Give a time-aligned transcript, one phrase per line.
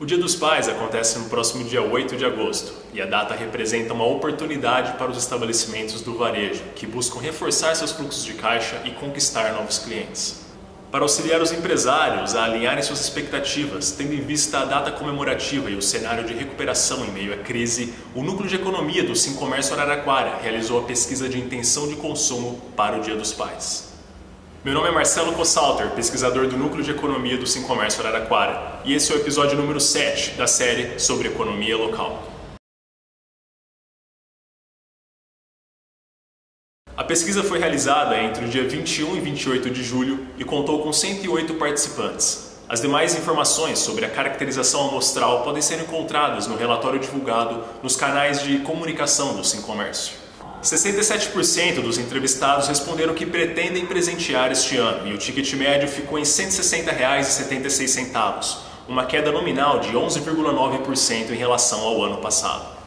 [0.00, 3.92] O Dia dos Pais acontece no próximo dia 8 de agosto e a data representa
[3.92, 8.92] uma oportunidade para os estabelecimentos do varejo que buscam reforçar seus fluxos de caixa e
[8.92, 10.40] conquistar novos clientes.
[10.90, 15.76] Para auxiliar os empresários a alinharem suas expectativas, tendo em vista a data comemorativa e
[15.76, 19.74] o cenário de recuperação em meio à crise, o Núcleo de Economia do Sim Comércio
[19.74, 23.89] Araraquara realizou a pesquisa de intenção de consumo para o Dia dos Pais.
[24.62, 28.92] Meu nome é Marcelo Cossalter, pesquisador do Núcleo de Economia do Sim Comércio Araraquara, e
[28.92, 32.22] esse é o episódio número 7 da série sobre economia local.
[36.94, 40.92] A pesquisa foi realizada entre o dia 21 e 28 de julho e contou com
[40.92, 42.60] 108 participantes.
[42.68, 48.42] As demais informações sobre a caracterização amostral podem ser encontradas no relatório divulgado nos canais
[48.42, 50.29] de comunicação do Sim Comércio.
[50.62, 56.22] 67% dos entrevistados responderam que pretendem presentear este ano e o ticket médio ficou em
[56.22, 62.78] R$ 160,76, uma queda nominal de 11,9% em relação ao ano passado.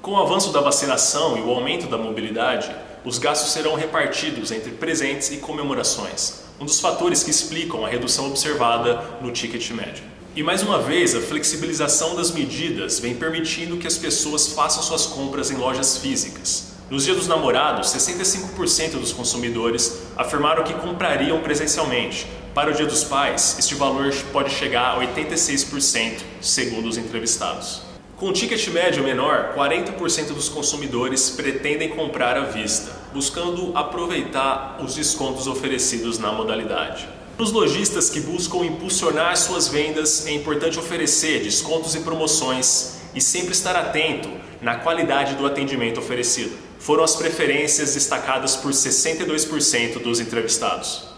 [0.00, 2.72] Com o avanço da vacinação e o aumento da mobilidade,
[3.04, 8.28] os gastos serão repartidos entre presentes e comemorações, um dos fatores que explicam a redução
[8.28, 10.04] observada no ticket médio.
[10.36, 15.04] E mais uma vez, a flexibilização das medidas vem permitindo que as pessoas façam suas
[15.04, 22.26] compras em lojas físicas, nos dias dos namorados, 65% dos consumidores afirmaram que comprariam presencialmente.
[22.54, 27.80] Para o dia dos pais, este valor pode chegar a 86%, segundo os entrevistados.
[28.18, 34.94] Com um ticket médio menor, 40% dos consumidores pretendem comprar à vista, buscando aproveitar os
[34.94, 37.08] descontos oferecidos na modalidade.
[37.38, 43.20] Para os lojistas que buscam impulsionar suas vendas, é importante oferecer descontos e promoções e
[43.20, 44.28] sempre estar atento
[44.60, 46.56] na qualidade do atendimento oferecido.
[46.78, 51.12] Foram as preferências destacadas por 62% dos entrevistados.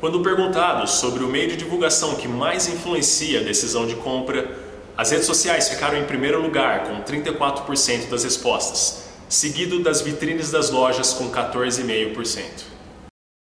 [0.00, 4.56] Quando perguntados sobre o meio de divulgação que mais influencia a decisão de compra,
[4.96, 10.70] as redes sociais ficaram em primeiro lugar, com 34% das respostas, seguido das vitrines das
[10.70, 12.78] lojas, com 14,5%.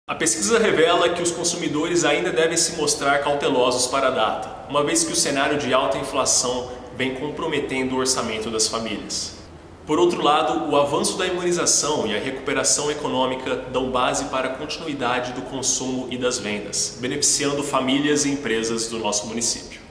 [0.09, 4.83] A pesquisa revela que os consumidores ainda devem se mostrar cautelosos para a data, uma
[4.83, 6.69] vez que o cenário de alta inflação
[7.01, 9.33] vem comprometendo o orçamento das famílias.
[9.87, 14.53] Por outro lado, o avanço da imunização e a recuperação econômica dão base para a
[14.53, 19.81] continuidade do consumo e das vendas, beneficiando famílias e empresas do nosso município.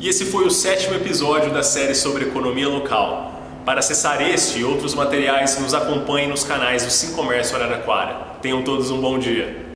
[0.00, 3.42] E esse foi o sétimo episódio da série sobre economia local.
[3.66, 8.38] Para acessar este e outros materiais, nos acompanhe nos canais do Sim Comércio Araraquara.
[8.40, 9.63] Tenham todos um bom dia.